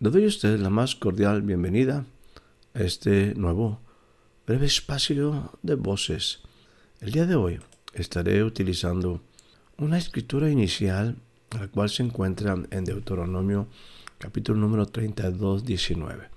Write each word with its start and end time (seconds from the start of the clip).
Le 0.00 0.10
doy 0.10 0.26
a 0.26 0.28
usted 0.28 0.60
la 0.60 0.70
más 0.70 0.94
cordial 0.94 1.42
bienvenida 1.42 2.06
a 2.72 2.82
este 2.82 3.34
nuevo 3.34 3.80
breve 4.46 4.66
espacio 4.66 5.50
de 5.62 5.74
voces. 5.74 6.38
El 7.00 7.10
día 7.10 7.26
de 7.26 7.34
hoy 7.34 7.58
estaré 7.94 8.44
utilizando 8.44 9.20
una 9.76 9.98
escritura 9.98 10.50
inicial, 10.50 11.16
la 11.50 11.66
cual 11.66 11.90
se 11.90 12.04
encuentra 12.04 12.54
en 12.70 12.84
Deuteronomio 12.84 13.66
capítulo 14.18 14.60
número 14.60 14.86
32, 14.86 15.64
19. 15.64 16.28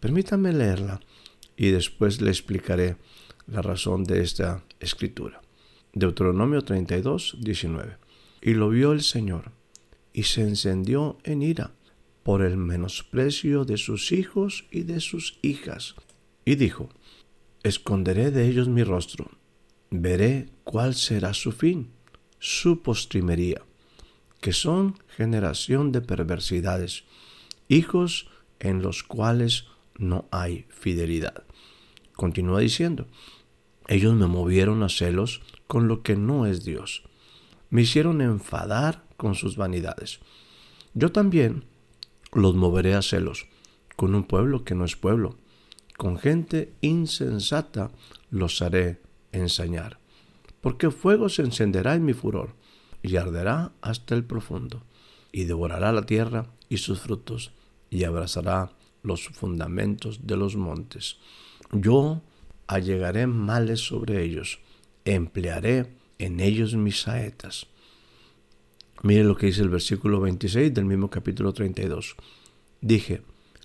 Permítame 0.00 0.52
leerla 0.52 1.00
y 1.56 1.70
después 1.70 2.20
le 2.20 2.28
explicaré 2.28 2.96
la 3.46 3.62
razón 3.62 4.04
de 4.04 4.20
esta 4.20 4.62
escritura. 4.80 5.40
Deuteronomio 5.94 6.60
32, 6.60 7.38
19. 7.40 7.96
Y 8.42 8.52
lo 8.52 8.68
vio 8.68 8.92
el 8.92 9.00
Señor, 9.00 9.52
y 10.12 10.24
se 10.24 10.42
encendió 10.42 11.16
en 11.24 11.40
ira 11.40 11.70
por 12.28 12.42
el 12.42 12.58
menosprecio 12.58 13.64
de 13.64 13.78
sus 13.78 14.12
hijos 14.12 14.66
y 14.70 14.82
de 14.82 15.00
sus 15.00 15.38
hijas. 15.40 15.94
Y 16.44 16.56
dijo, 16.56 16.90
Esconderé 17.62 18.30
de 18.30 18.46
ellos 18.46 18.68
mi 18.68 18.82
rostro, 18.82 19.30
veré 19.88 20.50
cuál 20.62 20.94
será 20.94 21.32
su 21.32 21.52
fin, 21.52 21.90
su 22.38 22.82
postrimería, 22.82 23.62
que 24.42 24.52
son 24.52 24.98
generación 25.16 25.90
de 25.90 26.02
perversidades, 26.02 27.04
hijos 27.66 28.28
en 28.58 28.82
los 28.82 29.04
cuales 29.04 29.64
no 29.96 30.28
hay 30.30 30.66
fidelidad. 30.68 31.44
Continúa 32.12 32.60
diciendo, 32.60 33.06
ellos 33.86 34.12
me 34.12 34.26
movieron 34.26 34.82
a 34.82 34.90
celos 34.90 35.40
con 35.66 35.88
lo 35.88 36.02
que 36.02 36.14
no 36.14 36.44
es 36.44 36.62
Dios. 36.62 37.04
Me 37.70 37.80
hicieron 37.80 38.20
enfadar 38.20 39.06
con 39.16 39.34
sus 39.34 39.56
vanidades. 39.56 40.20
Yo 40.92 41.10
también 41.10 41.64
los 42.32 42.54
moveré 42.54 42.94
a 42.94 43.02
celos, 43.02 43.46
con 43.96 44.14
un 44.14 44.24
pueblo 44.24 44.64
que 44.64 44.74
no 44.74 44.84
es 44.84 44.96
pueblo, 44.96 45.36
con 45.96 46.18
gente 46.18 46.72
insensata 46.80 47.90
los 48.30 48.62
haré 48.62 49.00
ensañar. 49.32 49.98
Porque 50.60 50.90
fuego 50.90 51.28
se 51.28 51.42
encenderá 51.42 51.94
en 51.94 52.04
mi 52.04 52.12
furor, 52.12 52.54
y 53.02 53.16
arderá 53.16 53.72
hasta 53.80 54.14
el 54.14 54.24
profundo, 54.24 54.82
y 55.32 55.44
devorará 55.44 55.92
la 55.92 56.02
tierra 56.02 56.46
y 56.68 56.78
sus 56.78 57.00
frutos, 57.00 57.52
y 57.90 58.04
abrazará 58.04 58.72
los 59.02 59.28
fundamentos 59.28 60.26
de 60.26 60.36
los 60.36 60.56
montes. 60.56 61.18
Yo 61.72 62.22
allegaré 62.66 63.26
males 63.26 63.80
sobre 63.80 64.22
ellos, 64.24 64.60
emplearé 65.04 65.96
en 66.18 66.40
ellos 66.40 66.74
mis 66.74 67.00
saetas 67.00 67.68
Mire 69.02 69.24
lo 69.24 69.36
que 69.36 69.46
dice 69.46 69.62
el 69.62 69.68
versículo 69.68 70.20
26 70.20 70.74
del 70.74 70.84
mismo 70.84 71.08
capítulo 71.08 71.52
32. 71.52 72.16
Dije, 72.80 73.22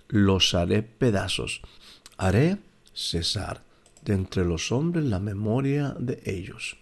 los 0.08 0.54
haré 0.54 0.82
pedazos, 0.82 1.60
haré 2.16 2.58
cesar 2.92 3.64
de 4.04 4.14
entre 4.14 4.44
los 4.44 4.70
hombres 4.70 5.04
la 5.04 5.18
memoria 5.18 5.96
de 5.98 6.22
ellos. 6.24 6.76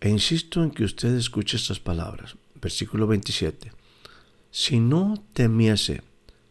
E 0.00 0.08
insisto 0.08 0.62
en 0.62 0.70
que 0.70 0.84
usted 0.84 1.14
escuche 1.14 1.56
estas 1.56 1.80
palabras. 1.80 2.36
Versículo 2.60 3.06
27. 3.06 3.72
Si 4.50 4.80
no 4.80 5.22
temiese, 5.32 6.02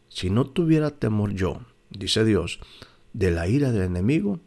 si 0.08 0.30
no 0.30 0.46
tuviera 0.46 0.92
temor 0.92 1.34
yo, 1.34 1.62
dice 1.90 2.26
Dios, 2.26 2.60
de 3.14 3.32
la 3.32 3.48
ira 3.48 3.72
del 3.72 3.84
enemigo, 3.84 4.40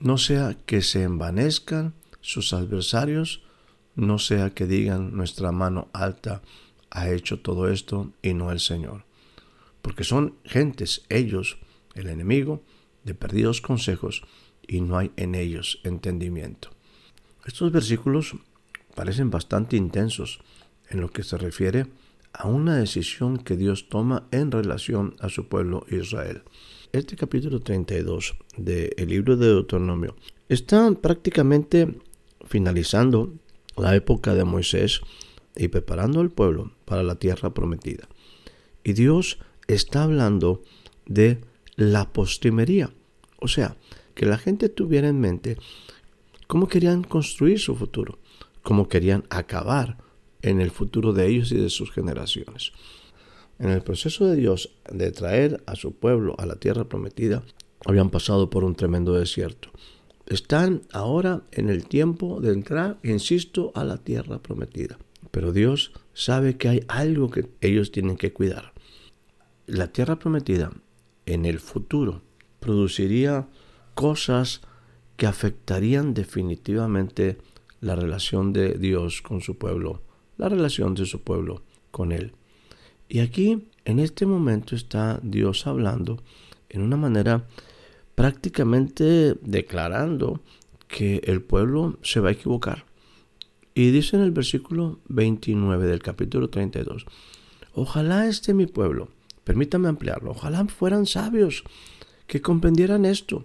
no 0.00 0.18
sea 0.18 0.56
que 0.66 0.82
se 0.82 1.02
envanezcan 1.02 1.94
sus 2.20 2.52
adversarios 2.52 3.42
no 3.96 4.18
sea 4.18 4.50
que 4.50 4.66
digan 4.66 5.16
nuestra 5.16 5.52
mano 5.52 5.88
alta 5.92 6.42
ha 6.90 7.10
hecho 7.10 7.40
todo 7.40 7.68
esto 7.68 8.12
y 8.22 8.34
no 8.34 8.52
el 8.52 8.60
Señor. 8.60 9.04
Porque 9.82 10.04
son 10.04 10.34
gentes, 10.44 11.02
ellos, 11.08 11.58
el 11.94 12.08
enemigo, 12.08 12.62
de 13.04 13.14
perdidos 13.14 13.60
consejos 13.60 14.22
y 14.66 14.80
no 14.80 14.98
hay 14.98 15.10
en 15.16 15.34
ellos 15.34 15.80
entendimiento. 15.84 16.70
Estos 17.44 17.72
versículos 17.72 18.34
parecen 18.94 19.30
bastante 19.30 19.76
intensos 19.76 20.40
en 20.90 21.00
lo 21.00 21.10
que 21.10 21.22
se 21.22 21.38
refiere 21.38 21.86
a 22.32 22.48
una 22.48 22.76
decisión 22.76 23.38
que 23.38 23.56
Dios 23.56 23.88
toma 23.88 24.26
en 24.30 24.50
relación 24.50 25.16
a 25.20 25.28
su 25.28 25.48
pueblo 25.48 25.86
Israel. 25.88 26.42
Este 26.92 27.16
capítulo 27.16 27.60
32 27.60 28.34
del 28.56 29.08
libro 29.08 29.36
de 29.36 29.46
Deuteronomio 29.46 30.16
está 30.48 30.90
prácticamente 30.92 31.94
finalizando 32.46 33.32
la 33.76 33.94
época 33.94 34.34
de 34.34 34.44
Moisés 34.44 35.00
y 35.54 35.68
preparando 35.68 36.20
al 36.20 36.30
pueblo 36.30 36.72
para 36.84 37.02
la 37.02 37.16
tierra 37.16 37.54
prometida. 37.54 38.08
Y 38.84 38.92
Dios 38.92 39.38
está 39.68 40.04
hablando 40.04 40.62
de 41.06 41.40
la 41.76 42.12
postrimería, 42.12 42.90
o 43.40 43.48
sea, 43.48 43.76
que 44.14 44.26
la 44.26 44.38
gente 44.38 44.68
tuviera 44.68 45.08
en 45.08 45.20
mente 45.20 45.58
cómo 46.46 46.68
querían 46.68 47.02
construir 47.02 47.58
su 47.58 47.74
futuro, 47.74 48.18
cómo 48.62 48.88
querían 48.88 49.24
acabar 49.28 49.98
en 50.42 50.60
el 50.60 50.70
futuro 50.70 51.12
de 51.12 51.26
ellos 51.26 51.52
y 51.52 51.56
de 51.56 51.70
sus 51.70 51.90
generaciones. 51.90 52.72
En 53.58 53.70
el 53.70 53.82
proceso 53.82 54.26
de 54.26 54.36
Dios 54.36 54.70
de 54.90 55.10
traer 55.12 55.62
a 55.66 55.76
su 55.76 55.92
pueblo 55.92 56.34
a 56.38 56.46
la 56.46 56.56
tierra 56.56 56.84
prometida, 56.84 57.42
habían 57.84 58.10
pasado 58.10 58.50
por 58.50 58.64
un 58.64 58.74
tremendo 58.74 59.14
desierto. 59.14 59.70
Están 60.26 60.82
ahora 60.92 61.42
en 61.52 61.68
el 61.68 61.86
tiempo 61.86 62.40
de 62.40 62.52
entrar, 62.52 62.98
insisto, 63.04 63.70
a 63.74 63.84
la 63.84 63.98
tierra 63.98 64.42
prometida. 64.42 64.98
Pero 65.30 65.52
Dios 65.52 65.92
sabe 66.14 66.56
que 66.56 66.68
hay 66.68 66.80
algo 66.88 67.30
que 67.30 67.48
ellos 67.60 67.92
tienen 67.92 68.16
que 68.16 68.32
cuidar. 68.32 68.72
La 69.66 69.88
tierra 69.92 70.18
prometida 70.18 70.72
en 71.26 71.44
el 71.44 71.60
futuro 71.60 72.22
produciría 72.58 73.48
cosas 73.94 74.62
que 75.16 75.26
afectarían 75.26 76.12
definitivamente 76.12 77.38
la 77.80 77.94
relación 77.94 78.52
de 78.52 78.74
Dios 78.78 79.22
con 79.22 79.40
su 79.40 79.58
pueblo, 79.58 80.02
la 80.38 80.48
relación 80.48 80.94
de 80.94 81.06
su 81.06 81.22
pueblo 81.22 81.62
con 81.90 82.10
Él. 82.12 82.32
Y 83.08 83.20
aquí, 83.20 83.68
en 83.84 84.00
este 84.00 84.26
momento, 84.26 84.74
está 84.74 85.20
Dios 85.22 85.66
hablando 85.66 86.22
en 86.68 86.82
una 86.82 86.96
manera 86.96 87.46
prácticamente 88.16 89.36
declarando 89.42 90.40
que 90.88 91.20
el 91.24 91.42
pueblo 91.42 91.98
se 92.02 92.18
va 92.18 92.30
a 92.30 92.32
equivocar. 92.32 92.84
Y 93.74 93.90
dice 93.90 94.16
en 94.16 94.22
el 94.22 94.32
versículo 94.32 94.98
29 95.08 95.86
del 95.86 96.02
capítulo 96.02 96.48
32, 96.48 97.06
ojalá 97.74 98.26
este 98.26 98.54
mi 98.54 98.66
pueblo, 98.66 99.10
permítame 99.44 99.88
ampliarlo, 99.88 100.30
ojalá 100.30 100.64
fueran 100.64 101.06
sabios, 101.06 101.62
que 102.26 102.40
comprendieran 102.40 103.04
esto 103.04 103.44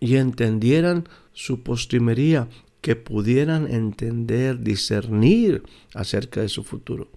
y 0.00 0.16
entendieran 0.16 1.08
su 1.32 1.62
postrimería, 1.62 2.48
que 2.80 2.96
pudieran 2.96 3.72
entender, 3.72 4.60
discernir 4.60 5.62
acerca 5.94 6.40
de 6.40 6.48
su 6.48 6.64
futuro. 6.64 7.08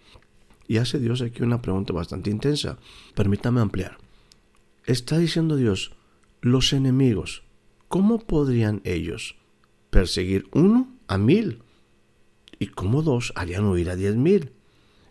Y 0.68 0.78
hace 0.78 1.00
Dios 1.00 1.22
aquí 1.22 1.42
una 1.42 1.62
pregunta 1.62 1.94
bastante 1.94 2.30
intensa. 2.30 2.78
Permítame 3.16 3.60
ampliar. 3.60 3.98
Está 4.86 5.18
diciendo 5.18 5.56
Dios, 5.56 5.92
los 6.42 6.74
enemigos, 6.74 7.44
¿cómo 7.88 8.20
podrían 8.20 8.82
ellos 8.84 9.36
perseguir 9.90 10.48
uno 10.52 10.92
a 11.08 11.18
mil? 11.18 11.62
¿Y 12.60 12.68
cómo 12.68 13.02
dos 13.04 13.32
harían 13.36 13.66
huir 13.66 13.90
a 13.90 13.96
diez 13.96 14.16
mil? 14.16 14.52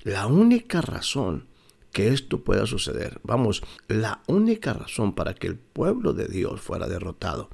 La 0.02 0.26
única 0.26 0.80
razón 0.80 1.46
que 1.92 2.08
esto 2.08 2.42
pueda 2.44 2.66
suceder, 2.66 3.20
vamos, 3.22 3.62
la 3.88 4.22
única 4.26 4.72
razón 4.72 5.14
para 5.14 5.34
que 5.34 5.46
el 5.46 5.56
pueblo 5.56 6.12
de 6.12 6.26
Dios 6.26 6.60
fuera 6.60 6.88
derrotado 6.88 7.50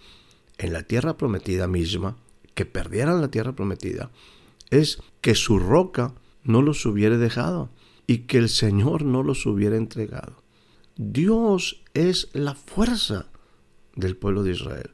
en 0.58 0.72
la 0.72 0.82
tierra 0.82 1.16
prometida 1.16 1.66
misma, 1.66 2.16
que 2.54 2.66
perdieran 2.66 3.20
la 3.20 3.30
tierra 3.30 3.54
prometida, 3.54 4.10
es 4.70 5.02
que 5.20 5.34
su 5.34 5.58
roca 5.58 6.14
no 6.42 6.62
los 6.62 6.84
hubiera 6.86 7.18
dejado 7.18 7.70
y 8.06 8.18
que 8.18 8.38
el 8.38 8.48
Señor 8.48 9.04
no 9.04 9.22
los 9.22 9.44
hubiera 9.46 9.76
entregado. 9.76 10.42
Dios 10.96 11.82
es 11.94 12.28
la 12.32 12.54
fuerza 12.54 13.28
del 13.96 14.16
pueblo 14.16 14.44
de 14.44 14.52
Israel. 14.52 14.90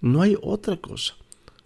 No 0.00 0.22
hay 0.22 0.36
otra 0.40 0.78
cosa. 0.78 1.14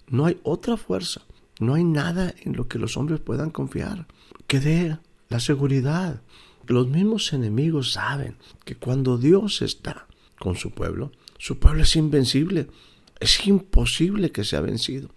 No 0.08 0.26
hay 0.26 0.38
otra 0.42 0.76
fuerza, 0.76 1.22
no 1.58 1.72
hay 1.72 1.84
nada 1.84 2.34
en 2.42 2.54
lo 2.54 2.68
que 2.68 2.78
los 2.78 2.98
hombres 2.98 3.18
puedan 3.20 3.48
confiar 3.48 4.06
que 4.46 4.60
dé 4.60 4.98
la 5.30 5.40
seguridad. 5.40 6.20
Los 6.66 6.86
mismos 6.88 7.32
enemigos 7.32 7.92
saben 7.92 8.36
que 8.66 8.76
cuando 8.76 9.16
Dios 9.16 9.62
está 9.62 10.06
con 10.38 10.56
su 10.56 10.70
pueblo, 10.70 11.12
su 11.38 11.58
pueblo 11.58 11.84
es 11.84 11.96
invencible. 11.96 12.68
Es 13.18 13.46
imposible 13.46 14.30
que 14.30 14.44
sea 14.44 14.60
vencido. 14.60 15.08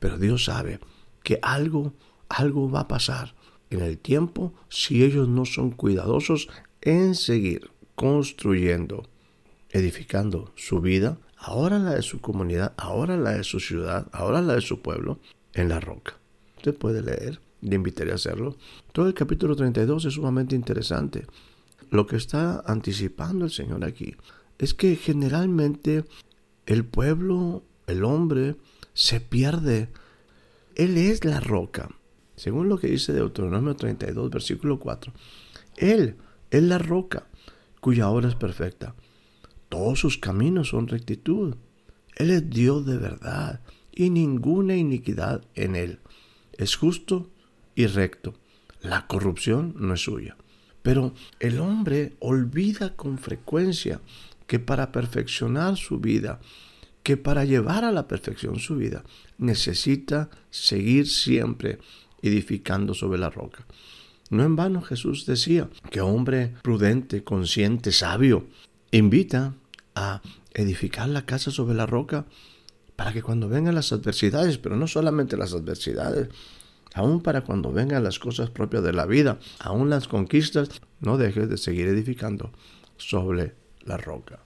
Pero 0.00 0.18
Dios 0.18 0.46
sabe 0.46 0.80
que 1.22 1.38
algo, 1.40 1.92
algo 2.28 2.68
va 2.68 2.80
a 2.80 2.88
pasar 2.88 3.36
en 3.70 3.80
el 3.80 3.98
tiempo 3.98 4.52
si 4.68 5.04
ellos 5.04 5.28
no 5.28 5.44
son 5.44 5.70
cuidadosos 5.70 6.48
en 6.80 7.14
seguir 7.14 7.70
construyendo, 7.94 9.08
edificando 9.74 10.52
su 10.54 10.80
vida, 10.80 11.18
ahora 11.36 11.78
la 11.80 11.94
de 11.96 12.02
su 12.02 12.20
comunidad, 12.20 12.72
ahora 12.76 13.16
la 13.16 13.32
de 13.32 13.42
su 13.42 13.58
ciudad, 13.58 14.06
ahora 14.12 14.40
la 14.40 14.54
de 14.54 14.60
su 14.60 14.80
pueblo, 14.80 15.18
en 15.52 15.68
la 15.68 15.80
roca. 15.80 16.14
Usted 16.56 16.74
puede 16.76 17.02
leer, 17.02 17.40
le 17.60 17.74
invitaré 17.74 18.12
a 18.12 18.14
hacerlo. 18.14 18.56
Todo 18.92 19.08
el 19.08 19.14
capítulo 19.14 19.56
32 19.56 20.04
es 20.04 20.14
sumamente 20.14 20.54
interesante. 20.54 21.26
Lo 21.90 22.06
que 22.06 22.16
está 22.16 22.62
anticipando 22.66 23.44
el 23.44 23.50
Señor 23.50 23.84
aquí 23.84 24.14
es 24.58 24.74
que 24.74 24.94
generalmente 24.94 26.04
el 26.66 26.84
pueblo, 26.84 27.64
el 27.88 28.04
hombre, 28.04 28.54
se 28.94 29.20
pierde. 29.20 29.88
Él 30.76 30.96
es 30.96 31.24
la 31.24 31.40
roca. 31.40 31.90
Según 32.36 32.68
lo 32.68 32.78
que 32.78 32.86
dice 32.86 33.12
Deuteronomio 33.12 33.74
32, 33.74 34.30
versículo 34.30 34.78
4. 34.78 35.12
Él 35.76 36.16
es 36.52 36.62
la 36.62 36.78
roca 36.78 37.26
cuya 37.80 38.08
obra 38.08 38.28
es 38.28 38.36
perfecta. 38.36 38.94
Todos 39.74 39.98
sus 39.98 40.18
caminos 40.18 40.68
son 40.68 40.86
rectitud. 40.86 41.56
Él 42.14 42.30
es 42.30 42.48
Dios 42.48 42.86
de 42.86 42.96
verdad 42.96 43.60
y 43.90 44.08
ninguna 44.08 44.76
iniquidad 44.76 45.42
en 45.56 45.74
él. 45.74 45.98
Es 46.52 46.76
justo 46.76 47.28
y 47.74 47.86
recto. 47.86 48.34
La 48.82 49.08
corrupción 49.08 49.74
no 49.76 49.94
es 49.94 50.02
suya. 50.02 50.36
Pero 50.84 51.12
el 51.40 51.58
hombre 51.58 52.12
olvida 52.20 52.94
con 52.94 53.18
frecuencia 53.18 54.00
que 54.46 54.60
para 54.60 54.92
perfeccionar 54.92 55.76
su 55.76 55.98
vida, 55.98 56.40
que 57.02 57.16
para 57.16 57.44
llevar 57.44 57.84
a 57.84 57.90
la 57.90 58.06
perfección 58.06 58.60
su 58.60 58.76
vida, 58.76 59.02
necesita 59.38 60.30
seguir 60.50 61.08
siempre 61.08 61.80
edificando 62.22 62.94
sobre 62.94 63.18
la 63.18 63.28
roca. 63.28 63.66
No 64.30 64.44
en 64.44 64.54
vano 64.54 64.82
Jesús 64.82 65.26
decía 65.26 65.68
que 65.90 66.00
hombre 66.00 66.54
prudente, 66.62 67.24
consciente, 67.24 67.90
sabio, 67.90 68.46
invita 68.92 69.56
a 69.94 70.22
edificar 70.52 71.08
la 71.08 71.26
casa 71.26 71.50
sobre 71.50 71.74
la 71.74 71.86
roca 71.86 72.26
para 72.96 73.12
que 73.12 73.22
cuando 73.22 73.48
vengan 73.48 73.74
las 73.74 73.92
adversidades, 73.92 74.58
pero 74.58 74.76
no 74.76 74.86
solamente 74.86 75.36
las 75.36 75.52
adversidades, 75.52 76.28
aún 76.94 77.22
para 77.22 77.42
cuando 77.42 77.72
vengan 77.72 78.04
las 78.04 78.18
cosas 78.18 78.50
propias 78.50 78.84
de 78.84 78.92
la 78.92 79.06
vida, 79.06 79.38
aún 79.58 79.90
las 79.90 80.08
conquistas, 80.08 80.68
no 81.00 81.18
dejes 81.18 81.48
de 81.48 81.58
seguir 81.58 81.88
edificando 81.88 82.52
sobre 82.96 83.54
la 83.84 83.96
roca. 83.96 84.38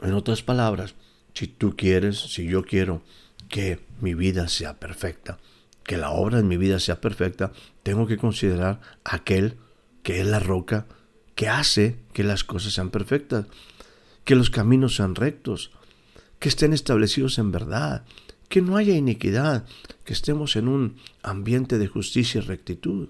En 0.00 0.14
otras 0.14 0.42
palabras, 0.42 0.94
si 1.34 1.48
tú 1.48 1.76
quieres, 1.76 2.18
si 2.18 2.46
yo 2.46 2.62
quiero 2.64 3.02
que 3.48 3.80
mi 4.00 4.14
vida 4.14 4.48
sea 4.48 4.78
perfecta, 4.78 5.38
que 5.84 5.96
la 5.96 6.10
obra 6.10 6.38
en 6.38 6.48
mi 6.48 6.56
vida 6.56 6.78
sea 6.78 7.00
perfecta, 7.00 7.52
tengo 7.82 8.06
que 8.06 8.16
considerar 8.16 8.80
aquel 9.04 9.56
que 10.02 10.20
es 10.20 10.26
la 10.26 10.38
roca 10.38 10.86
que 11.34 11.48
hace 11.48 11.96
que 12.12 12.24
las 12.24 12.44
cosas 12.44 12.72
sean 12.72 12.90
perfectas, 12.90 13.46
que 14.24 14.34
los 14.34 14.50
caminos 14.50 14.96
sean 14.96 15.14
rectos, 15.14 15.70
que 16.38 16.48
estén 16.48 16.72
establecidos 16.72 17.38
en 17.38 17.52
verdad, 17.52 18.04
que 18.48 18.62
no 18.62 18.76
haya 18.76 18.94
iniquidad, 18.94 19.64
que 20.04 20.12
estemos 20.12 20.56
en 20.56 20.68
un 20.68 20.96
ambiente 21.22 21.78
de 21.78 21.86
justicia 21.86 22.38
y 22.38 22.42
rectitud. 22.42 23.08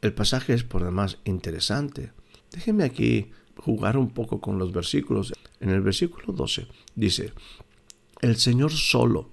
El 0.00 0.14
pasaje 0.14 0.54
es 0.54 0.64
por 0.64 0.84
demás 0.84 1.18
interesante. 1.24 2.12
Déjenme 2.50 2.84
aquí 2.84 3.30
jugar 3.56 3.96
un 3.96 4.10
poco 4.10 4.40
con 4.40 4.58
los 4.58 4.72
versículos. 4.72 5.32
En 5.60 5.70
el 5.70 5.80
versículo 5.80 6.32
12 6.32 6.66
dice, 6.94 7.32
el 8.20 8.36
Señor 8.36 8.72
solo, 8.72 9.30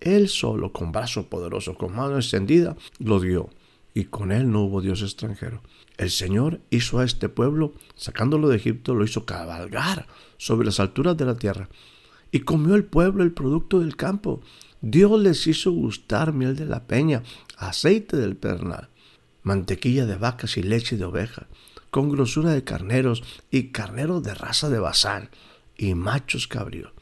Él 0.00 0.28
solo, 0.28 0.72
con 0.72 0.92
brazo 0.92 1.28
poderoso, 1.28 1.74
con 1.74 1.94
mano 1.94 2.16
extendida, 2.16 2.76
lo 2.98 3.20
dio, 3.20 3.50
y 3.94 4.04
con 4.04 4.32
Él 4.32 4.50
no 4.50 4.62
hubo 4.62 4.80
Dios 4.80 5.02
extranjero. 5.02 5.62
El 5.96 6.10
Señor 6.10 6.60
hizo 6.70 6.98
a 6.98 7.04
este 7.04 7.28
pueblo, 7.28 7.74
sacándolo 7.94 8.48
de 8.48 8.56
Egipto, 8.56 8.94
lo 8.94 9.04
hizo 9.04 9.26
cabalgar 9.26 10.06
sobre 10.36 10.66
las 10.66 10.80
alturas 10.80 11.16
de 11.16 11.24
la 11.24 11.36
tierra, 11.36 11.68
y 12.32 12.40
comió 12.40 12.74
el 12.74 12.84
pueblo 12.84 13.22
el 13.24 13.32
producto 13.32 13.80
del 13.80 13.96
campo. 13.96 14.40
Dios 14.80 15.20
les 15.20 15.46
hizo 15.46 15.72
gustar 15.72 16.32
miel 16.32 16.56
de 16.56 16.66
la 16.66 16.86
peña, 16.86 17.22
aceite 17.56 18.16
del 18.16 18.36
pernal, 18.36 18.88
mantequilla 19.42 20.06
de 20.06 20.16
vacas 20.16 20.56
y 20.56 20.62
leche 20.62 20.96
de 20.96 21.04
ovejas 21.04 21.46
con 21.90 22.08
grosura 22.08 22.52
de 22.52 22.64
carneros 22.64 23.22
y 23.50 23.68
carneros 23.68 24.22
de 24.22 24.34
raza 24.34 24.70
de 24.70 24.78
Bazán 24.78 25.30
y 25.76 25.94
machos 25.94 26.46
cabríos. 26.46 26.92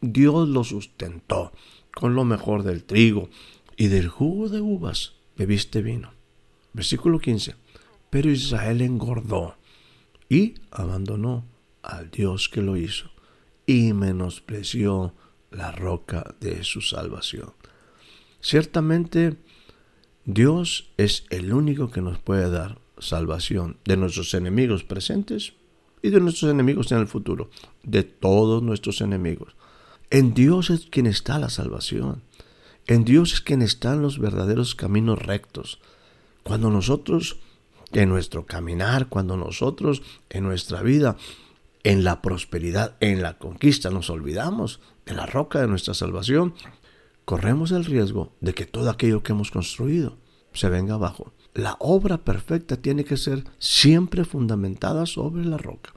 Dios 0.00 0.48
los 0.48 0.68
sustentó 0.68 1.52
con 1.94 2.14
lo 2.14 2.24
mejor 2.24 2.64
del 2.64 2.84
trigo 2.84 3.28
y 3.76 3.86
del 3.86 4.08
jugo 4.08 4.48
de 4.48 4.60
uvas 4.60 5.14
bebiste 5.36 5.82
vino. 5.82 6.12
Versículo 6.72 7.18
15. 7.18 7.54
Pero 8.10 8.30
Israel 8.30 8.80
engordó 8.80 9.56
y 10.28 10.54
abandonó 10.70 11.44
al 11.82 12.10
Dios 12.10 12.48
que 12.48 12.62
lo 12.62 12.76
hizo 12.76 13.10
y 13.66 13.92
menospreció 13.92 15.14
la 15.50 15.72
roca 15.72 16.34
de 16.40 16.64
su 16.64 16.80
salvación. 16.80 17.52
Ciertamente 18.40 19.36
Dios 20.24 20.90
es 20.96 21.24
el 21.30 21.52
único 21.52 21.90
que 21.90 22.00
nos 22.00 22.18
puede 22.18 22.50
dar 22.50 22.78
salvación 22.98 23.76
de 23.84 23.96
nuestros 23.96 24.34
enemigos 24.34 24.84
presentes 24.84 25.54
y 26.02 26.10
de 26.10 26.20
nuestros 26.20 26.50
enemigos 26.50 26.90
en 26.92 26.98
el 26.98 27.08
futuro, 27.08 27.50
de 27.82 28.02
todos 28.02 28.62
nuestros 28.62 29.00
enemigos. 29.00 29.54
En 30.10 30.34
Dios 30.34 30.70
es 30.70 30.86
quien 30.86 31.06
está 31.06 31.38
la 31.38 31.48
salvación. 31.48 32.22
En 32.86 33.04
Dios 33.04 33.34
es 33.34 33.40
quien 33.40 33.62
están 33.62 34.02
los 34.02 34.18
verdaderos 34.18 34.74
caminos 34.74 35.20
rectos. 35.20 35.78
Cuando 36.42 36.70
nosotros, 36.70 37.38
en 37.92 38.08
nuestro 38.08 38.46
caminar, 38.46 39.08
cuando 39.08 39.36
nosotros, 39.36 40.02
en 40.30 40.44
nuestra 40.44 40.82
vida, 40.82 41.16
en 41.84 42.04
la 42.04 42.22
prosperidad, 42.22 42.96
en 43.00 43.22
la 43.22 43.38
conquista, 43.38 43.90
nos 43.90 44.10
olvidamos 44.10 44.80
de 45.06 45.14
la 45.14 45.26
roca 45.26 45.60
de 45.60 45.68
nuestra 45.68 45.94
salvación, 45.94 46.54
corremos 47.24 47.70
el 47.72 47.84
riesgo 47.84 48.32
de 48.40 48.54
que 48.54 48.66
todo 48.66 48.90
aquello 48.90 49.22
que 49.22 49.32
hemos 49.32 49.50
construido 49.50 50.16
se 50.52 50.68
venga 50.68 50.94
abajo 50.94 51.32
la 51.54 51.76
obra 51.80 52.18
perfecta 52.18 52.76
tiene 52.76 53.04
que 53.04 53.16
ser 53.16 53.44
siempre 53.58 54.24
fundamentada 54.24 55.06
sobre 55.06 55.44
la 55.44 55.58
roca, 55.58 55.92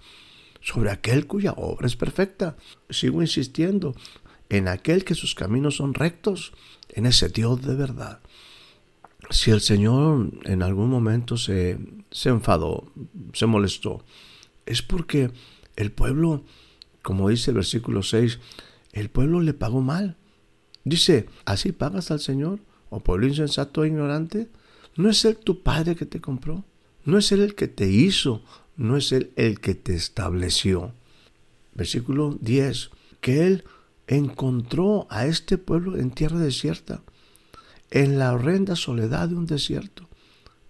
sobre 0.62 0.92
aquel 0.92 1.28
cuya 1.28 1.54
obra 1.54 1.88
es 1.88 1.96
perfecta. 1.96 2.58
Sigo 2.90 3.22
insistiendo 3.22 3.96
en 4.50 4.68
aquel 4.68 5.06
que 5.06 5.16
sus 5.16 5.34
caminos 5.34 5.78
son 5.78 5.94
rectos, 5.94 6.54
en 6.90 7.06
ese 7.06 7.30
Dios 7.30 7.62
de 7.62 7.76
verdad. 7.76 8.20
Si 9.30 9.52
el 9.52 9.62
Señor 9.62 10.32
en 10.44 10.62
algún 10.62 10.90
momento 10.90 11.38
se, 11.38 11.78
se 12.12 12.30
enfadó, 12.30 12.92
se 13.34 13.46
molestó, 13.46 14.04
es 14.66 14.82
porque 14.82 15.32
el 15.76 15.92
pueblo, 15.92 16.44
como 17.02 17.30
dice 17.30 17.52
el 17.52 17.56
versículo 17.56 18.04
6, 18.04 18.40
el 18.94 19.10
pueblo 19.10 19.42
le 19.42 19.54
pagó 19.54 19.82
mal. 19.82 20.18
Dice, 20.84 21.28
¿así 21.46 21.72
pagas 21.72 22.12
al 22.12 22.20
Señor? 22.20 22.60
¿O 22.90 23.00
pueblo 23.00 23.28
insensato 23.28 23.84
e 23.84 23.88
ignorante? 23.88 24.50
¿No 24.96 25.10
es 25.10 25.26
Él 25.26 25.38
tu 25.38 25.64
Padre 25.64 25.96
que 25.96 26.06
te 26.06 26.22
compró? 26.22 26.64
¿No 27.04 27.18
es 27.18 27.32
Él 27.32 27.42
el 27.42 27.56
que 27.56 27.68
te 27.68 27.90
hizo? 27.90 28.44
¿No 28.78 28.96
es 28.96 29.12
Él 29.12 29.32
el 29.36 29.60
que 29.60 29.76
te 29.76 29.96
estableció? 29.96 30.94
Versículo 31.74 32.38
10. 32.40 32.92
Que 33.20 33.48
Él 33.48 33.64
encontró 34.08 35.08
a 35.10 35.26
este 35.26 35.58
pueblo 35.58 35.98
en 35.98 36.12
tierra 36.12 36.40
desierta, 36.40 37.02
en 37.92 38.20
la 38.20 38.34
horrenda 38.34 38.76
soledad 38.76 39.30
de 39.30 39.36
un 39.36 39.46
desierto. 39.46 40.10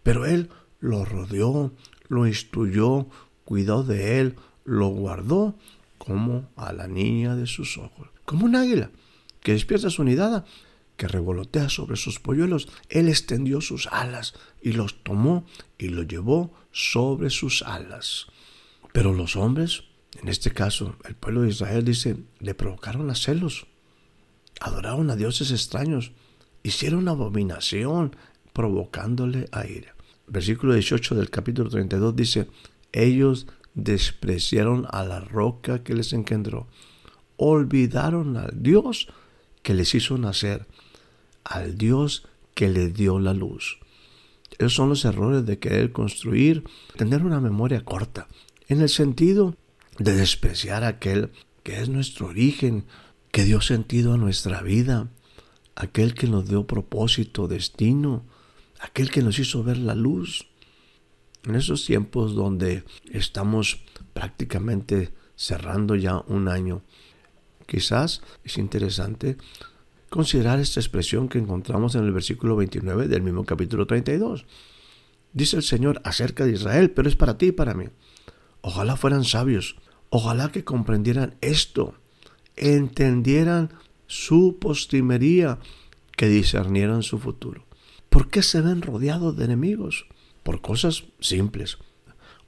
Pero 0.04 0.26
Él 0.26 0.50
lo 0.80 1.06
rodeó, 1.06 1.74
lo 2.08 2.28
instruyó, 2.28 3.08
cuidó 3.44 3.84
de 3.84 4.20
Él, 4.20 4.36
lo 4.64 4.88
guardó 4.88 5.58
como 5.98 6.50
a 6.56 6.74
la 6.74 6.88
niña 6.88 7.36
de 7.36 7.48
sus 7.48 7.78
ojos, 7.78 8.10
como 8.26 8.46
un 8.46 8.56
águila 8.56 8.92
que 9.42 9.54
despierta 9.54 9.90
su 9.90 10.02
unidad 10.02 10.46
que 10.98 11.08
revolotea 11.08 11.70
sobre 11.70 11.98
sus 11.98 12.20
polluelos, 12.20 12.68
él 12.90 13.10
extendió 13.10 13.62
sus 13.62 13.88
alas 13.88 14.34
y 14.62 14.72
los 14.72 15.04
tomó 15.04 15.46
y 15.78 15.90
los 15.90 16.08
llevó 16.08 16.54
sobre 16.72 17.30
sus 17.30 17.62
alas. 17.64 18.28
Pero 18.94 19.14
los 19.14 19.36
hombres, 19.36 19.84
en 20.22 20.30
este 20.30 20.52
caso 20.52 20.96
el 21.06 21.16
pueblo 21.16 21.42
de 21.42 21.50
Israel, 21.50 21.84
dice, 21.84 22.18
le 22.40 22.56
provocaron 22.56 23.10
a 23.10 23.16
celos, 23.16 23.68
adoraron 24.62 25.10
a 25.10 25.16
dioses 25.16 25.52
extraños, 25.52 26.12
hicieron 26.66 27.08
abominación, 27.08 28.16
provocándole 28.54 29.48
a 29.52 29.66
ira. 29.68 29.96
Versículo 30.28 30.74
18 30.74 31.16
del 31.16 31.30
capítulo 31.30 31.70
32 31.70 32.16
dice, 32.16 32.48
ellos 32.92 33.48
despreciaron 33.74 34.88
a 34.92 35.04
la 35.04 35.20
roca 35.20 35.84
que 35.84 35.94
les 35.94 36.14
engendró, 36.14 36.68
olvidaron 37.38 38.38
al 38.38 38.52
Dios 38.62 39.08
que 39.62 39.74
les 39.74 39.94
hizo 39.94 40.18
nacer 40.18 40.66
al 41.46 41.78
Dios 41.78 42.28
que 42.54 42.68
le 42.68 42.90
dio 42.90 43.20
la 43.20 43.34
luz. 43.34 43.78
Esos 44.58 44.74
son 44.74 44.90
los 44.90 45.06
errores 45.06 45.46
de 45.46 45.60
querer 45.60 45.92
construir, 45.92 46.64
tener 46.98 47.24
una 47.24 47.40
memoria 47.40 47.86
corta, 47.86 48.28
en 48.68 48.82
el 48.82 48.90
sentido 48.90 49.56
de 50.00 50.14
despreciar 50.14 50.84
aquel 50.84 51.32
que 51.64 51.82
es 51.82 51.90
nuestro 51.90 52.28
origen, 52.28 52.86
que 53.32 53.44
dio 53.44 53.62
sentido 53.62 54.14
a 54.14 54.18
nuestra 54.18 54.62
vida, 54.62 55.10
aquel 55.76 56.14
que 56.14 56.28
nos 56.28 56.48
dio 56.48 56.66
propósito, 56.66 57.48
destino, 57.48 58.24
aquel 58.80 59.12
que 59.12 59.22
nos 59.22 59.40
hizo 59.40 59.64
ver 59.64 59.78
la 59.78 59.96
luz. 59.96 60.48
En 61.44 61.56
esos 61.56 61.86
tiempos 61.86 62.34
donde 62.34 62.84
estamos 63.12 63.84
prácticamente 64.14 65.14
cerrando 65.36 65.96
ya 65.96 66.24
un 66.28 66.48
año, 66.48 66.82
quizás 67.68 68.22
es 68.44 68.58
interesante 68.58 69.38
considerar 70.10 70.60
esta 70.60 70.80
expresión 70.80 71.28
que 71.28 71.38
encontramos 71.38 71.94
en 71.96 72.06
el 72.06 72.12
versículo 72.12 72.56
29 72.56 73.08
del 73.08 73.22
mismo 73.22 73.44
capítulo 73.44 73.86
32. 73.86 74.46
Dice 75.34 75.58
el 75.58 75.64
Señor 75.64 76.02
acerca 76.04 76.46
de 76.46 76.54
Israel, 76.54 76.92
pero 76.92 77.10
es 77.10 77.16
para 77.16 77.38
ti 77.38 77.48
y 77.48 77.52
para 77.52 77.74
mí. 77.74 77.86
Ojalá 78.62 78.96
fueran 78.96 79.26
sabios, 79.26 79.76
ojalá 80.10 80.52
que 80.52 80.64
comprendieran 80.64 81.36
esto, 81.42 81.96
entendieran 82.56 83.72
su 84.16 84.58
postrimería, 84.60 85.60
que 86.16 86.30
discernieran 86.30 87.04
su 87.04 87.20
futuro. 87.20 87.66
¿Por 88.10 88.30
qué 88.30 88.42
se 88.42 88.62
ven 88.62 88.82
rodeados 88.82 89.36
de 89.36 89.44
enemigos? 89.44 90.06
Por 90.44 90.62
cosas 90.62 91.04
simples. 91.20 91.78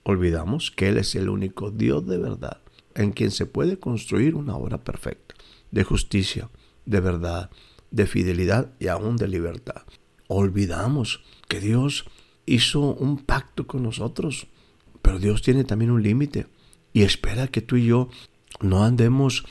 Olvidamos 0.04 0.72
que 0.72 0.88
Él 0.88 0.98
es 0.98 1.14
el 1.16 1.28
único 1.28 1.70
Dios 1.70 2.08
de 2.08 2.18
verdad, 2.18 2.62
en 2.96 3.12
quien 3.12 3.32
se 3.32 3.46
puede 3.46 3.78
construir 3.78 4.36
una 4.36 4.56
obra 4.56 4.84
perfecta, 4.86 5.36
de 5.72 5.84
justicia, 5.84 6.50
de 6.86 7.02
verdad, 7.02 7.50
de 7.92 8.08
fidelidad 8.08 8.72
y 8.80 8.88
aún 8.88 9.18
de 9.18 9.28
libertad. 9.28 9.84
Olvidamos 10.28 11.22
que 11.50 11.60
Dios 11.60 12.06
hizo 12.46 12.80
un 12.80 13.18
pacto 13.18 13.68
con 13.68 13.84
nosotros, 13.84 14.48
pero 15.02 15.20
Dios 15.20 15.42
tiene 15.42 15.66
también 15.66 15.92
un 15.92 16.02
límite 16.02 16.48
y 16.94 17.04
espera 17.04 17.48
que 17.48 17.62
tú 17.62 17.76
y 17.76 17.88
yo 17.88 18.08
no 18.62 18.86
andemos 18.86 19.44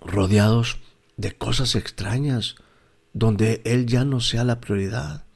rodeados 0.00 0.78
de 1.18 1.36
cosas 1.36 1.74
extrañas 1.74 2.54
donde 3.12 3.60
Él 3.64 3.84
ya 3.84 4.06
no 4.06 4.20
sea 4.20 4.44
la 4.44 4.60
prioridad. 4.60 5.26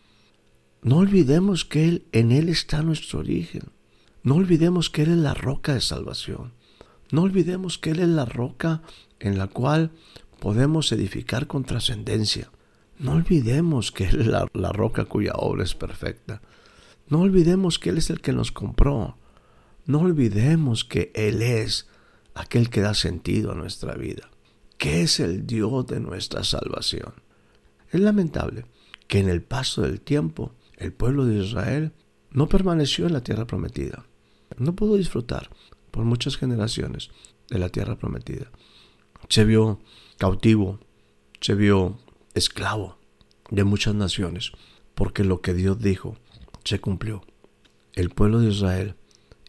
No 0.82 0.98
olvidemos 0.98 1.66
que 1.66 1.88
Él, 1.88 2.06
en 2.12 2.32
Él 2.32 2.48
está 2.48 2.82
nuestro 2.82 3.18
origen. 3.18 3.64
No 4.22 4.36
olvidemos 4.36 4.88
que 4.88 5.02
Él 5.02 5.10
es 5.10 5.18
la 5.18 5.34
roca 5.34 5.74
de 5.74 5.80
salvación. 5.80 6.54
No 7.10 7.22
olvidemos 7.22 7.76
que 7.76 7.90
Él 7.90 7.98
es 7.98 8.08
la 8.08 8.24
roca 8.24 8.82
en 9.20 9.36
la 9.36 9.48
cual 9.48 9.90
podemos 10.38 10.90
edificar 10.92 11.46
con 11.46 11.64
trascendencia. 11.64 12.50
No 12.98 13.12
olvidemos 13.12 13.90
que 13.90 14.04
Él 14.04 14.22
es 14.22 14.26
la, 14.28 14.48
la, 14.54 14.70
roca 14.70 15.04
cuya 15.04 15.32
obra 15.34 15.64
es 15.64 15.74
perfecta. 15.74 16.40
No 17.08 17.20
olvidemos 17.20 17.78
que 17.78 17.90
Él 17.90 17.98
es 17.98 18.10
el 18.10 18.20
que 18.20 18.32
nos 18.32 18.52
compró. 18.52 19.16
No 19.86 20.00
olvidemos 20.00 20.84
que 20.84 21.10
Él 21.14 21.42
es 21.42 21.88
aquel 22.34 22.70
que 22.70 22.80
da 22.80 22.94
sentido 22.94 23.52
a 23.52 23.56
nuestra 23.56 23.94
vida, 23.94 24.30
que 24.82 25.02
es 25.02 25.20
el 25.20 25.46
Dios 25.46 25.86
de 25.86 26.00
nuestra 26.00 26.42
salvación. 26.42 27.14
Es 27.92 28.00
lamentable 28.00 28.64
que 29.06 29.20
en 29.20 29.28
el 29.28 29.40
paso 29.40 29.82
del 29.82 30.00
tiempo 30.00 30.56
el 30.76 30.92
pueblo 30.92 31.24
de 31.24 31.36
Israel 31.36 31.92
no 32.32 32.48
permaneció 32.48 33.06
en 33.06 33.12
la 33.12 33.22
tierra 33.22 33.46
prometida. 33.46 34.04
No 34.58 34.74
pudo 34.74 34.96
disfrutar 34.96 35.50
por 35.92 36.04
muchas 36.04 36.36
generaciones 36.36 37.10
de 37.48 37.60
la 37.60 37.68
tierra 37.68 37.96
prometida. 37.96 38.50
Se 39.28 39.44
vio 39.44 39.78
cautivo, 40.18 40.80
se 41.40 41.54
vio 41.54 42.00
esclavo 42.34 42.98
de 43.52 43.62
muchas 43.62 43.94
naciones, 43.94 44.50
porque 44.96 45.22
lo 45.22 45.42
que 45.42 45.54
Dios 45.54 45.78
dijo 45.78 46.16
se 46.64 46.80
cumplió. 46.80 47.22
El 47.92 48.10
pueblo 48.10 48.40
de 48.40 48.48
Israel, 48.48 48.96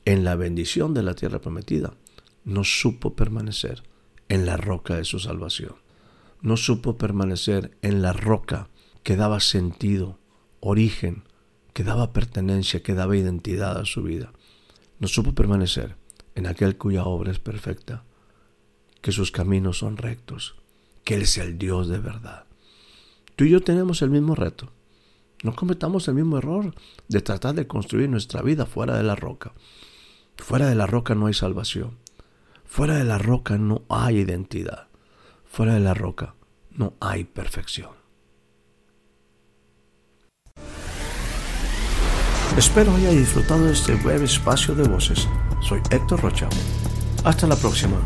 en 0.05 0.25
la 0.25 0.35
bendición 0.35 0.93
de 0.93 1.01
la 1.01 1.15
tierra 1.15 1.41
prometida, 1.41 1.95
no 2.43 2.63
supo 2.63 3.15
permanecer 3.15 3.81
en 4.29 4.45
la 4.45 4.57
roca 4.57 4.95
de 4.95 5.05
su 5.05 5.19
salvación. 5.19 5.75
No 6.41 6.57
supo 6.57 6.97
permanecer 6.97 7.77
en 7.81 8.01
la 8.01 8.13
roca 8.13 8.69
que 9.03 9.15
daba 9.15 9.39
sentido, 9.39 10.19
origen, 10.59 11.23
que 11.73 11.83
daba 11.83 12.13
pertenencia, 12.13 12.83
que 12.83 12.93
daba 12.93 13.17
identidad 13.17 13.77
a 13.77 13.85
su 13.85 14.03
vida. 14.03 14.33
No 14.99 15.07
supo 15.07 15.33
permanecer 15.33 15.97
en 16.35 16.47
aquel 16.47 16.77
cuya 16.77 17.03
obra 17.05 17.31
es 17.31 17.39
perfecta, 17.39 18.03
que 19.01 19.11
sus 19.11 19.31
caminos 19.31 19.79
son 19.79 19.97
rectos, 19.97 20.55
que 21.03 21.15
Él 21.15 21.23
es 21.23 21.37
el 21.37 21.57
Dios 21.57 21.87
de 21.87 21.99
verdad. 21.99 22.45
Tú 23.35 23.45
y 23.45 23.49
yo 23.49 23.61
tenemos 23.61 24.01
el 24.01 24.09
mismo 24.09 24.35
reto. 24.35 24.71
No 25.43 25.55
cometamos 25.55 26.07
el 26.07 26.15
mismo 26.15 26.37
error 26.37 26.73
de 27.09 27.21
tratar 27.21 27.55
de 27.55 27.67
construir 27.67 28.09
nuestra 28.09 28.41
vida 28.41 28.65
fuera 28.65 28.95
de 28.95 29.03
la 29.03 29.15
roca. 29.15 29.53
Fuera 30.37 30.67
de 30.67 30.75
la 30.75 30.87
roca 30.87 31.15
no 31.15 31.25
hay 31.25 31.33
salvación. 31.33 31.97
Fuera 32.75 32.95
de 32.95 33.03
la 33.03 33.19
roca 33.19 33.55
no 33.59 33.83
hay 33.87 34.17
identidad. 34.17 34.87
Fuera 35.45 35.75
de 35.75 35.79
la 35.79 35.93
roca 35.93 36.33
no 36.71 36.95
hay 36.99 37.23
perfección. 37.23 37.91
Espero 42.57 42.95
haya 42.95 43.11
disfrutado 43.11 43.65
de 43.65 43.73
este 43.73 43.93
breve 43.93 44.25
espacio 44.25 44.73
de 44.73 44.87
voces. 44.89 45.27
Soy 45.61 45.81
Héctor 45.91 46.19
Rocha. 46.23 46.49
Hasta 47.23 47.45
la 47.45 47.55
próxima. 47.55 47.97